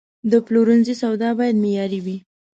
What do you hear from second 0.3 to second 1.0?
د پلورنځي